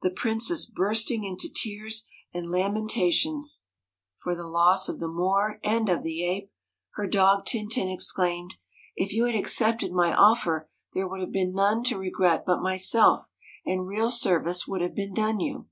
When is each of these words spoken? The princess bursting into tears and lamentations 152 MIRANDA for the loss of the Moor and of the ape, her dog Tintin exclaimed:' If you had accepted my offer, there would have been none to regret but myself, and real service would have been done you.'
The 0.00 0.10
princess 0.10 0.66
bursting 0.66 1.22
into 1.22 1.48
tears 1.48 2.08
and 2.34 2.50
lamentations 2.50 3.62
152 4.24 4.24
MIRANDA 4.24 4.24
for 4.24 4.34
the 4.34 4.52
loss 4.52 4.88
of 4.88 4.98
the 4.98 5.06
Moor 5.06 5.60
and 5.62 5.88
of 5.88 6.02
the 6.02 6.26
ape, 6.26 6.50
her 6.94 7.06
dog 7.06 7.44
Tintin 7.44 7.88
exclaimed:' 7.88 8.54
If 8.96 9.12
you 9.12 9.24
had 9.26 9.36
accepted 9.36 9.92
my 9.92 10.12
offer, 10.14 10.68
there 10.94 11.06
would 11.06 11.20
have 11.20 11.30
been 11.30 11.54
none 11.54 11.84
to 11.84 11.96
regret 11.96 12.42
but 12.44 12.60
myself, 12.60 13.28
and 13.64 13.86
real 13.86 14.10
service 14.10 14.66
would 14.66 14.80
have 14.80 14.96
been 14.96 15.14
done 15.14 15.38
you.' 15.38 15.68